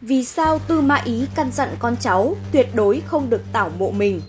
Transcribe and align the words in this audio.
Vì 0.00 0.24
sao 0.24 0.58
Tư 0.58 0.80
Mã 0.80 0.94
Ý 1.04 1.26
căn 1.34 1.52
dặn 1.52 1.68
con 1.78 1.96
cháu 2.00 2.36
tuyệt 2.52 2.68
đối 2.74 3.02
không 3.06 3.30
được 3.30 3.42
tảo 3.52 3.70
mộ 3.78 3.90
mình? 3.90 4.20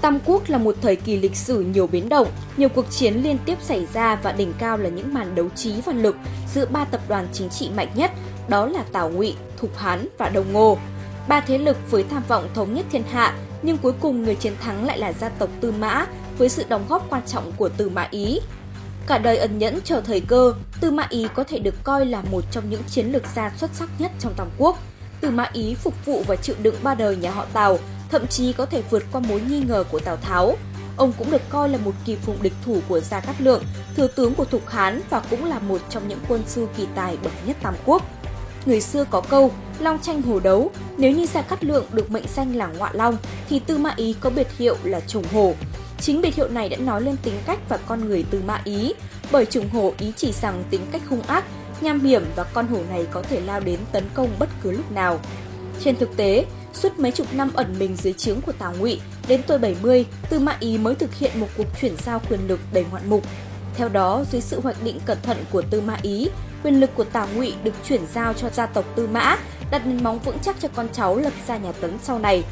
Tam 0.00 0.18
Quốc 0.26 0.42
là 0.48 0.58
một 0.58 0.76
thời 0.82 0.96
kỳ 0.96 1.16
lịch 1.16 1.36
sử 1.36 1.60
nhiều 1.60 1.86
biến 1.86 2.08
động, 2.08 2.28
nhiều 2.56 2.68
cuộc 2.68 2.90
chiến 2.90 3.14
liên 3.14 3.38
tiếp 3.44 3.58
xảy 3.62 3.86
ra 3.92 4.16
và 4.22 4.32
đỉnh 4.32 4.52
cao 4.58 4.76
là 4.76 4.88
những 4.88 5.14
màn 5.14 5.34
đấu 5.34 5.48
trí 5.56 5.80
và 5.86 5.92
lực 5.92 6.16
giữa 6.54 6.66
ba 6.66 6.84
tập 6.84 7.00
đoàn 7.08 7.28
chính 7.32 7.50
trị 7.50 7.70
mạnh 7.76 7.88
nhất, 7.94 8.10
đó 8.48 8.66
là 8.66 8.84
Tào 8.92 9.10
Ngụy, 9.10 9.34
Thục 9.56 9.76
Hán 9.76 10.08
và 10.18 10.28
Đông 10.28 10.52
Ngô. 10.52 10.78
Ba 11.28 11.40
thế 11.40 11.58
lực 11.58 11.76
với 11.90 12.04
tham 12.10 12.22
vọng 12.28 12.48
thống 12.54 12.74
nhất 12.74 12.86
thiên 12.90 13.02
hạ, 13.02 13.36
nhưng 13.62 13.78
cuối 13.78 13.92
cùng 14.00 14.22
người 14.22 14.34
chiến 14.34 14.52
thắng 14.60 14.84
lại 14.84 14.98
là 14.98 15.12
gia 15.12 15.28
tộc 15.28 15.50
Tư 15.60 15.72
Mã 15.72 16.06
với 16.38 16.48
sự 16.48 16.64
đóng 16.68 16.86
góp 16.88 17.06
quan 17.10 17.22
trọng 17.26 17.52
của 17.52 17.68
Tư 17.68 17.88
Mã 17.88 18.08
Ý. 18.10 18.40
Cả 19.06 19.18
đời 19.18 19.36
ẩn 19.36 19.58
nhẫn 19.58 19.80
chờ 19.84 20.00
thời 20.00 20.20
cơ, 20.20 20.54
Tư 20.80 20.90
Mã 20.90 21.06
Ý 21.10 21.26
có 21.34 21.44
thể 21.44 21.58
được 21.58 21.74
coi 21.84 22.06
là 22.06 22.22
một 22.30 22.44
trong 22.50 22.70
những 22.70 22.82
chiến 22.90 23.06
lược 23.06 23.22
gia 23.34 23.52
xuất 23.56 23.70
sắc 23.74 23.88
nhất 23.98 24.10
trong 24.20 24.34
Tam 24.36 24.48
Quốc. 24.58 24.78
Tư 25.20 25.30
Mã 25.30 25.50
Ý 25.52 25.74
phục 25.74 26.06
vụ 26.06 26.22
và 26.26 26.36
chịu 26.36 26.56
đựng 26.62 26.74
ba 26.82 26.94
đời 26.94 27.16
nhà 27.16 27.30
họ 27.30 27.44
Tào, 27.52 27.78
thậm 28.10 28.26
chí 28.26 28.52
có 28.52 28.66
thể 28.66 28.82
vượt 28.90 29.02
qua 29.12 29.20
mối 29.20 29.40
nghi 29.40 29.60
ngờ 29.60 29.84
của 29.90 29.98
Tào 29.98 30.16
Tháo. 30.16 30.56
Ông 30.96 31.12
cũng 31.18 31.30
được 31.30 31.42
coi 31.48 31.68
là 31.68 31.78
một 31.78 31.92
kỳ 32.04 32.16
phùng 32.16 32.42
địch 32.42 32.52
thủ 32.64 32.78
của 32.88 33.00
Gia 33.00 33.20
Cát 33.20 33.40
Lượng, 33.40 33.62
thừa 33.96 34.06
tướng 34.06 34.34
của 34.34 34.44
Thục 34.44 34.68
Hán 34.68 35.00
và 35.10 35.22
cũng 35.30 35.44
là 35.44 35.58
một 35.58 35.80
trong 35.90 36.08
những 36.08 36.20
quân 36.28 36.42
sư 36.46 36.66
kỳ 36.76 36.86
tài 36.94 37.16
bậc 37.24 37.32
nhất 37.46 37.56
Tam 37.62 37.74
Quốc. 37.84 38.02
Người 38.66 38.80
xưa 38.80 39.04
có 39.10 39.20
câu, 39.20 39.50
long 39.78 39.98
tranh 40.02 40.22
hồ 40.22 40.40
đấu, 40.40 40.70
nếu 40.98 41.10
như 41.10 41.26
Gia 41.26 41.42
Cát 41.42 41.64
Lượng 41.64 41.84
được 41.92 42.10
mệnh 42.10 42.24
danh 42.34 42.56
là 42.56 42.66
ngoại 42.66 42.94
long, 42.94 43.16
thì 43.48 43.58
Tư 43.58 43.78
Mã 43.78 43.92
Ý 43.96 44.16
có 44.20 44.30
biệt 44.30 44.48
hiệu 44.58 44.76
là 44.82 45.00
trùng 45.00 45.24
hồ. 45.32 45.54
Chính 46.00 46.20
biệt 46.20 46.34
hiệu 46.34 46.48
này 46.48 46.68
đã 46.68 46.76
nói 46.76 47.02
lên 47.02 47.16
tính 47.22 47.34
cách 47.46 47.58
và 47.68 47.76
con 47.76 48.08
người 48.08 48.24
Tư 48.30 48.42
Mã 48.46 48.60
Ý, 48.64 48.92
bởi 49.30 49.46
trùng 49.46 49.68
hổ 49.68 49.92
ý 49.98 50.12
chỉ 50.16 50.32
rằng 50.32 50.64
tính 50.70 50.80
cách 50.92 51.02
hung 51.08 51.22
ác, 51.22 51.44
nham 51.80 52.00
hiểm 52.00 52.24
và 52.36 52.44
con 52.44 52.66
hổ 52.66 52.78
này 52.90 53.06
có 53.10 53.22
thể 53.22 53.40
lao 53.40 53.60
đến 53.60 53.80
tấn 53.92 54.04
công 54.14 54.30
bất 54.38 54.48
cứ 54.62 54.70
lúc 54.70 54.92
nào. 54.92 55.20
Trên 55.80 55.96
thực 55.96 56.16
tế, 56.16 56.44
suốt 56.72 56.98
mấy 56.98 57.12
chục 57.12 57.26
năm 57.34 57.50
ẩn 57.54 57.74
mình 57.78 57.96
dưới 57.96 58.12
trướng 58.12 58.40
của 58.40 58.52
Tào 58.52 58.74
Ngụy, 58.78 59.00
đến 59.28 59.40
tuổi 59.46 59.58
70, 59.58 60.06
Tư 60.30 60.38
Mã 60.38 60.56
Ý 60.60 60.78
mới 60.78 60.94
thực 60.94 61.14
hiện 61.14 61.40
một 61.40 61.46
cuộc 61.56 61.66
chuyển 61.80 61.96
giao 61.96 62.20
quyền 62.30 62.48
lực 62.48 62.60
đầy 62.72 62.84
ngoạn 62.90 63.10
mục. 63.10 63.24
Theo 63.76 63.88
đó, 63.88 64.24
dưới 64.32 64.40
sự 64.40 64.60
hoạch 64.60 64.82
định 64.84 65.00
cẩn 65.06 65.18
thận 65.22 65.36
của 65.52 65.62
Tư 65.62 65.80
Mã 65.80 65.98
Ý, 66.02 66.28
quyền 66.64 66.80
lực 66.80 66.90
của 66.94 67.04
Tào 67.04 67.28
Ngụy 67.34 67.54
được 67.64 67.74
chuyển 67.88 68.00
giao 68.14 68.32
cho 68.32 68.50
gia 68.50 68.66
tộc 68.66 68.84
Tư 68.94 69.06
Mã, 69.06 69.38
đặt 69.70 69.86
nền 69.86 70.04
móng 70.04 70.18
vững 70.18 70.38
chắc 70.42 70.56
cho 70.60 70.68
con 70.74 70.88
cháu 70.92 71.16
lập 71.16 71.32
ra 71.46 71.56
nhà 71.56 71.72
Tấn 71.72 71.98
sau 72.02 72.18
này. 72.18 72.44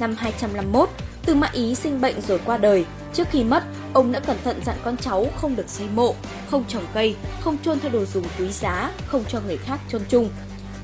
Năm 0.00 0.14
251, 0.18 0.88
từ 1.26 1.34
Mã 1.34 1.50
Ý 1.52 1.74
sinh 1.74 2.00
bệnh 2.00 2.20
rồi 2.20 2.40
qua 2.44 2.56
đời. 2.56 2.84
Trước 3.12 3.28
khi 3.30 3.44
mất, 3.44 3.64
ông 3.92 4.12
đã 4.12 4.20
cẩn 4.20 4.36
thận 4.44 4.60
dặn 4.64 4.76
con 4.84 4.96
cháu 4.96 5.26
không 5.36 5.56
được 5.56 5.68
xây 5.68 5.86
mộ, 5.94 6.14
không 6.50 6.64
trồng 6.68 6.86
cây, 6.94 7.16
không 7.40 7.58
chôn 7.62 7.80
theo 7.80 7.90
đồ 7.90 8.04
dùng 8.04 8.24
quý 8.38 8.52
giá, 8.52 8.90
không 9.06 9.24
cho 9.28 9.40
người 9.46 9.56
khác 9.56 9.80
chôn 9.88 10.02
chung. 10.08 10.30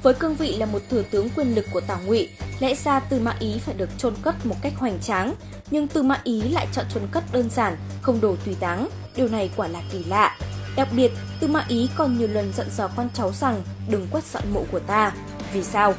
Với 0.03 0.15
cương 0.15 0.34
vị 0.34 0.57
là 0.57 0.67
một 0.67 0.83
thừa 0.91 1.03
tướng 1.03 1.29
quyền 1.37 1.55
lực 1.55 1.67
của 1.73 1.81
Tào 1.81 1.99
Ngụy, 2.07 2.29
lẽ 2.61 2.75
ra 2.75 3.01
Tư 3.01 3.21
Mã 3.21 3.37
Ý 3.39 3.59
phải 3.59 3.75
được 3.75 3.89
chôn 3.99 4.15
cất 4.23 4.47
một 4.47 4.57
cách 4.62 4.73
hoành 4.77 5.01
tráng, 5.01 5.34
nhưng 5.71 5.89
Tư 5.89 6.03
Mã 6.03 6.21
Ý 6.25 6.43
lại 6.43 6.67
chọn 6.73 6.84
chôn 6.95 7.03
cất 7.12 7.25
đơn 7.33 7.51
giản, 7.51 7.77
không 8.03 8.21
đồ 8.21 8.37
tùy 8.45 8.56
táng. 8.61 8.89
Điều 9.17 9.29
này 9.29 9.51
quả 9.56 9.69
là 9.69 9.81
kỳ 9.93 10.05
lạ. 10.05 10.39
Đặc 10.77 10.89
biệt, 10.97 11.12
Tư 11.41 11.49
Mã 11.49 11.65
Ý 11.69 11.89
còn 11.97 12.19
nhiều 12.19 12.29
lần 12.29 12.53
dặn 12.56 12.67
dò 12.77 12.89
con 12.97 13.09
cháu 13.15 13.33
rằng 13.33 13.62
đừng 13.89 14.06
quét 14.11 14.25
dọn 14.25 14.43
mộ 14.53 14.65
của 14.73 14.81
ta. 14.81 15.12
Vì 15.53 15.62
sao? 15.62 15.95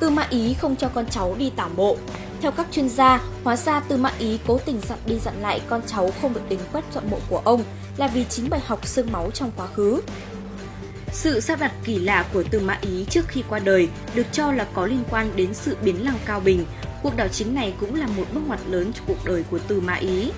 Tư 0.00 0.10
Mã 0.10 0.26
Ý 0.30 0.54
không 0.54 0.76
cho 0.76 0.88
con 0.88 1.06
cháu 1.10 1.34
đi 1.38 1.50
tảo 1.50 1.68
mộ. 1.76 1.96
Theo 2.40 2.52
các 2.52 2.66
chuyên 2.72 2.88
gia, 2.88 3.20
hóa 3.44 3.56
ra 3.56 3.80
Tư 3.80 3.96
Mã 3.96 4.12
Ý 4.18 4.38
cố 4.46 4.58
tình 4.58 4.80
dặn 4.88 4.98
đi 5.06 5.18
dặn 5.18 5.42
lại 5.42 5.60
con 5.68 5.82
cháu 5.86 6.10
không 6.22 6.34
được 6.34 6.40
đến 6.48 6.58
quét 6.72 6.84
dọn 6.94 7.10
mộ 7.10 7.18
của 7.28 7.42
ông 7.44 7.64
là 7.96 8.06
vì 8.06 8.24
chính 8.24 8.50
bài 8.50 8.60
học 8.66 8.86
xương 8.86 9.12
máu 9.12 9.30
trong 9.30 9.50
quá 9.56 9.66
khứ. 9.66 10.00
Sự 11.12 11.40
sắp 11.40 11.60
đặt 11.60 11.72
kỳ 11.84 11.98
lạ 11.98 12.26
của 12.32 12.42
Tư 12.42 12.60
Mã 12.60 12.78
Ý 12.80 13.04
trước 13.04 13.28
khi 13.28 13.44
qua 13.48 13.58
đời 13.58 13.88
được 14.14 14.26
cho 14.32 14.52
là 14.52 14.66
có 14.74 14.86
liên 14.86 15.02
quan 15.10 15.30
đến 15.36 15.54
sự 15.54 15.76
biến 15.82 16.04
lăng 16.04 16.18
Cao 16.26 16.40
Bình. 16.40 16.64
Cuộc 17.02 17.16
đảo 17.16 17.28
chính 17.28 17.54
này 17.54 17.74
cũng 17.80 17.94
là 17.94 18.06
một 18.06 18.24
bước 18.34 18.40
ngoặt 18.46 18.60
lớn 18.68 18.92
cho 18.92 19.02
cuộc 19.06 19.24
đời 19.24 19.44
của 19.50 19.58
Tư 19.58 19.80
Mã 19.80 19.94
Ý. 19.94 20.30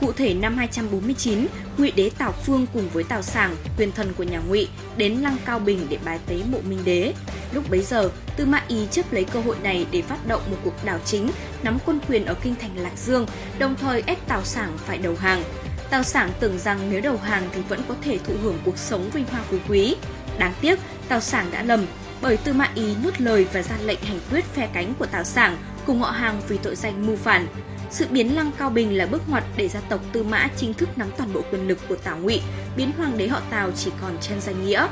Cụ 0.00 0.12
thể 0.12 0.34
năm 0.34 0.56
249, 0.56 1.46
Ngụy 1.78 1.90
đế 1.90 2.10
Tào 2.18 2.32
Phương 2.32 2.66
cùng 2.72 2.88
với 2.92 3.04
Tào 3.04 3.22
Sảng, 3.22 3.56
quyền 3.78 3.92
thần 3.92 4.12
của 4.18 4.24
nhà 4.24 4.40
Ngụy, 4.48 4.68
đến 4.96 5.12
lăng 5.14 5.36
Cao 5.44 5.58
Bình 5.58 5.86
để 5.88 5.98
bái 6.04 6.18
tế 6.26 6.40
mộ 6.50 6.58
Minh 6.68 6.78
đế. 6.84 7.14
Lúc 7.52 7.70
bấy 7.70 7.82
giờ, 7.82 8.10
Tư 8.36 8.46
Mã 8.46 8.64
Ý 8.68 8.86
chấp 8.90 9.12
lấy 9.12 9.24
cơ 9.24 9.40
hội 9.40 9.56
này 9.62 9.86
để 9.90 10.02
phát 10.02 10.26
động 10.26 10.42
một 10.50 10.56
cuộc 10.64 10.84
đảo 10.84 10.98
chính, 11.04 11.30
nắm 11.62 11.78
quân 11.86 12.00
quyền 12.08 12.24
ở 12.24 12.34
kinh 12.42 12.54
thành 12.54 12.78
Lạc 12.78 12.98
Dương, 12.98 13.26
đồng 13.58 13.76
thời 13.76 14.02
ép 14.06 14.28
Tào 14.28 14.44
Sảng 14.44 14.78
phải 14.78 14.98
đầu 14.98 15.14
hàng. 15.16 15.42
Tào 15.90 16.02
Sảng 16.02 16.30
tưởng 16.40 16.58
rằng 16.58 16.78
nếu 16.90 17.00
đầu 17.00 17.16
hàng 17.16 17.48
thì 17.52 17.60
vẫn 17.68 17.80
có 17.88 17.94
thể 18.02 18.18
thụ 18.18 18.34
hưởng 18.42 18.58
cuộc 18.64 18.78
sống 18.78 19.10
vinh 19.10 19.24
hoa 19.30 19.40
phú 19.50 19.56
quý. 19.68 19.96
Đáng 20.38 20.54
tiếc, 20.60 20.78
Tào 21.08 21.20
Sảng 21.20 21.50
đã 21.50 21.62
lầm, 21.62 21.86
bởi 22.22 22.36
Tư 22.36 22.52
Mã 22.52 22.70
Ý 22.74 22.94
nuốt 23.04 23.20
lời 23.20 23.46
và 23.52 23.62
ra 23.62 23.76
lệnh 23.84 24.00
hành 24.02 24.20
quyết 24.30 24.44
phe 24.44 24.68
cánh 24.72 24.94
của 24.98 25.06
Tào 25.06 25.24
Sảng 25.24 25.56
cùng 25.86 25.98
họ 26.00 26.10
hàng 26.10 26.40
vì 26.48 26.58
tội 26.62 26.76
danh 26.76 27.06
mưu 27.06 27.16
phản. 27.16 27.46
Sự 27.90 28.06
biến 28.10 28.36
lăng 28.36 28.50
Cao 28.58 28.70
Bình 28.70 28.98
là 28.98 29.06
bước 29.06 29.22
ngoặt 29.28 29.44
để 29.56 29.68
gia 29.68 29.80
tộc 29.80 30.00
Tư 30.12 30.22
Mã 30.22 30.48
chính 30.56 30.74
thức 30.74 30.88
nắm 30.96 31.10
toàn 31.16 31.32
bộ 31.32 31.40
quyền 31.50 31.68
lực 31.68 31.78
của 31.88 31.96
Tào 31.96 32.18
Ngụy, 32.18 32.40
biến 32.76 32.92
hoàng 32.98 33.18
đế 33.18 33.28
họ 33.28 33.40
Tào 33.50 33.70
chỉ 33.76 33.90
còn 34.00 34.18
trên 34.20 34.40
danh 34.40 34.66
nghĩa. 34.66 34.86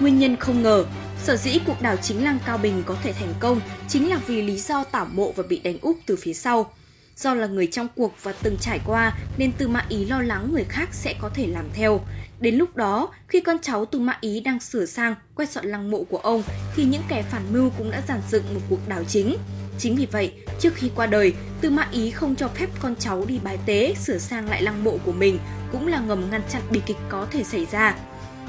Nguyên 0.00 0.18
nhân 0.18 0.36
không 0.36 0.62
ngờ, 0.62 0.84
sở 1.22 1.36
dĩ 1.36 1.58
cuộc 1.66 1.82
đảo 1.82 1.96
chính 1.96 2.24
lăng 2.24 2.38
Cao 2.46 2.58
Bình 2.58 2.82
có 2.86 2.96
thể 3.02 3.12
thành 3.12 3.34
công 3.40 3.60
chính 3.88 4.10
là 4.10 4.16
vì 4.26 4.42
lý 4.42 4.58
do 4.58 4.84
tảo 4.84 5.06
mộ 5.12 5.32
và 5.32 5.44
bị 5.48 5.60
đánh 5.64 5.78
úp 5.82 5.98
từ 6.06 6.16
phía 6.16 6.34
sau. 6.34 6.72
Do 7.16 7.34
là 7.34 7.46
người 7.46 7.66
trong 7.66 7.88
cuộc 7.96 8.12
và 8.22 8.32
từng 8.42 8.56
trải 8.60 8.80
qua 8.86 9.12
nên 9.36 9.52
Tư 9.52 9.68
Mã 9.68 9.84
Ý 9.88 10.04
lo 10.04 10.20
lắng 10.20 10.52
người 10.52 10.64
khác 10.68 10.88
sẽ 10.92 11.14
có 11.20 11.30
thể 11.34 11.46
làm 11.46 11.64
theo. 11.74 12.00
Đến 12.40 12.54
lúc 12.54 12.76
đó, 12.76 13.08
khi 13.28 13.40
con 13.40 13.58
cháu 13.62 13.84
Tư 13.84 13.98
Mã 13.98 14.18
Ý 14.20 14.40
đang 14.40 14.60
sửa 14.60 14.86
sang, 14.86 15.14
quét 15.34 15.50
dọn 15.50 15.66
lăng 15.66 15.90
mộ 15.90 16.04
của 16.04 16.18
ông, 16.18 16.42
thì 16.76 16.84
những 16.84 17.02
kẻ 17.08 17.22
phản 17.30 17.42
mưu 17.52 17.70
cũng 17.78 17.90
đã 17.90 18.02
giàn 18.08 18.20
dựng 18.30 18.54
một 18.54 18.60
cuộc 18.70 18.88
đảo 18.88 19.04
chính. 19.08 19.36
Chính 19.78 19.96
vì 19.96 20.06
vậy, 20.06 20.32
trước 20.60 20.74
khi 20.74 20.90
qua 20.96 21.06
đời, 21.06 21.34
Tư 21.60 21.70
Mã 21.70 21.88
Ý 21.92 22.10
không 22.10 22.36
cho 22.36 22.48
phép 22.48 22.68
con 22.80 22.94
cháu 22.96 23.24
đi 23.28 23.40
bái 23.44 23.58
tế, 23.66 23.94
sửa 23.98 24.18
sang 24.18 24.48
lại 24.48 24.62
lăng 24.62 24.84
mộ 24.84 24.98
của 25.04 25.12
mình, 25.12 25.38
cũng 25.72 25.86
là 25.86 26.00
ngầm 26.00 26.30
ngăn 26.30 26.42
chặn 26.48 26.62
bi 26.70 26.80
kịch 26.86 26.96
có 27.08 27.26
thể 27.30 27.44
xảy 27.44 27.66
ra. 27.70 27.94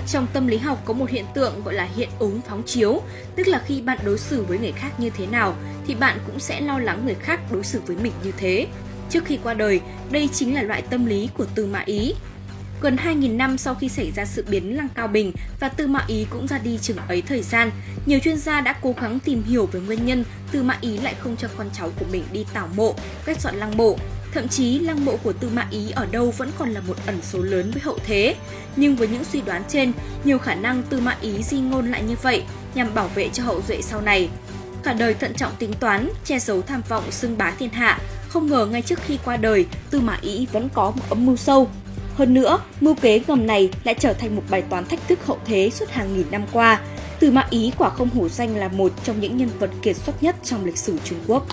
Trong 0.08 0.28
tâm 0.34 0.48
lý 0.48 0.58
học 0.58 0.82
có 0.86 0.94
một 0.94 1.10
hiện 1.10 1.26
tượng 1.34 1.64
gọi 1.64 1.74
là 1.74 1.88
hiện 1.96 2.10
ứng 2.20 2.42
phóng 2.50 2.64
chiếu, 2.66 3.02
tức 3.36 3.48
là 3.48 3.62
khi 3.66 3.82
bạn 3.82 3.98
đối 4.04 4.18
xử 4.18 4.44
với 4.44 4.58
người 4.58 4.72
khác 4.72 5.00
như 5.00 5.10
thế 5.10 5.28
nào 5.28 5.56
thì 5.88 5.96
bạn 5.96 6.18
cũng 6.26 6.40
sẽ 6.40 6.62
lo 6.62 6.80
lắng 6.80 7.06
người 7.06 7.16
khác 7.16 7.40
đối 7.52 7.64
xử 7.64 7.82
với 7.86 7.98
mình 7.98 8.14
như 8.24 8.32
thế. 8.38 8.68
Trước 9.10 9.26
khi 9.26 9.40
qua 9.44 9.54
đời, 9.54 9.82
đây 10.12 10.30
chính 10.34 10.56
là 10.56 10.62
loại 10.62 10.82
tâm 10.82 11.06
lý 11.06 11.30
của 11.38 11.46
Tư 11.56 11.66
Mã 11.66 11.84
Ý. 11.86 12.14
Gần 12.82 12.96
2.000 12.96 13.38
năm 13.38 13.58
sau 13.58 13.76
khi 13.76 13.90
xảy 13.90 14.12
ra 14.12 14.26
sự 14.26 14.46
biến 14.50 14.78
lăng 14.78 14.90
Cao 14.96 15.08
Bình 15.08 15.32
và 15.60 15.70
Tư 15.70 15.88
Mã 15.88 16.04
Ý 16.08 16.26
cũng 16.30 16.48
ra 16.48 16.58
đi 16.58 16.78
chừng 16.78 16.98
ấy 16.98 17.22
thời 17.22 17.42
gian, 17.42 17.72
nhiều 18.06 18.20
chuyên 18.20 18.38
gia 18.38 18.62
đã 18.62 18.76
cố 18.82 18.96
gắng 19.02 19.20
tìm 19.20 19.44
hiểu 19.44 19.66
về 19.66 19.80
nguyên 19.80 20.06
nhân 20.06 20.24
Tư 20.52 20.64
Mã 20.64 20.78
Ý 20.82 20.98
lại 20.98 21.16
không 21.20 21.38
cho 21.38 21.48
con 21.58 21.70
cháu 21.74 21.90
của 22.00 22.06
mình 22.12 22.24
đi 22.32 22.46
tảo 22.54 22.70
mộ, 22.76 22.96
quét 23.26 23.42
dọn 23.42 23.56
lăng 23.56 23.78
mộ. 23.78 23.98
Thậm 24.36 24.48
chí 24.48 24.80
lăng 24.80 25.06
mộ 25.06 25.18
của 25.24 25.34
Tư 25.34 25.50
Mã 25.54 25.68
Ý 25.72 25.92
ở 25.92 26.08
đâu 26.12 26.34
vẫn 26.38 26.52
còn 26.58 26.70
là 26.70 26.82
một 26.82 26.98
ẩn 27.06 27.20
số 27.22 27.40
lớn 27.40 27.72
với 27.72 27.82
hậu 27.82 27.98
thế. 28.06 28.36
Nhưng 28.76 28.96
với 28.96 29.08
những 29.08 29.24
suy 29.24 29.42
đoán 29.42 29.64
trên, 29.68 29.92
nhiều 30.24 30.38
khả 30.38 30.56
năng 30.56 30.84
Tư 30.84 31.00
Mã 31.00 31.18
Ý 31.22 31.44
di 31.44 31.60
ngôn 31.60 31.92
lại 31.92 32.04
như 32.04 32.16
vậy 32.22 32.44
nhằm 32.76 32.94
bảo 32.94 33.08
vệ 33.08 33.30
cho 33.30 33.44
hậu 33.44 33.62
duệ 33.68 33.82
sau 33.82 34.02
này. 34.02 34.30
Cả 34.84 34.94
đời 34.94 35.14
thận 35.14 35.34
trọng 35.34 35.52
tính 35.60 35.74
toán, 35.74 36.10
che 36.26 36.40
giấu 36.40 36.62
tham 36.62 36.82
vọng 36.90 37.12
xưng 37.12 37.38
bá 37.38 37.52
thiên 37.52 37.70
hạ, 37.70 38.00
không 38.30 38.48
ngờ 38.48 38.66
ngay 38.66 38.82
trước 38.82 39.00
khi 39.06 39.20
qua 39.26 39.38
đời, 39.38 39.66
Tư 39.90 40.00
Mã 40.00 40.18
Ý 40.22 40.48
vẫn 40.52 40.70
có 40.74 40.92
một 40.92 41.04
âm 41.10 41.26
mưu 41.26 41.36
sâu. 41.36 41.70
Hơn 42.16 42.34
nữa, 42.34 42.60
mưu 42.82 42.96
kế 42.96 43.22
ngầm 43.28 43.48
này 43.48 43.70
lại 43.84 43.96
trở 44.00 44.14
thành 44.14 44.36
một 44.36 44.44
bài 44.50 44.62
toán 44.62 44.86
thách 44.86 45.08
thức 45.08 45.20
hậu 45.26 45.40
thế 45.46 45.70
suốt 45.74 45.90
hàng 45.90 46.18
nghìn 46.18 46.32
năm 46.32 46.44
qua. 46.52 46.82
Tư 47.20 47.32
Mã 47.32 47.48
Ý 47.50 47.72
quả 47.78 47.90
không 47.90 48.10
hổ 48.10 48.30
danh 48.30 48.56
là 48.56 48.68
một 48.68 48.92
trong 49.04 49.20
những 49.20 49.38
nhân 49.38 49.50
vật 49.60 49.70
kiệt 49.82 49.96
xuất 49.96 50.24
nhất 50.24 50.36
trong 50.44 50.66
lịch 50.66 50.78
sử 50.78 50.98
Trung 51.04 51.20
Quốc. 51.28 51.48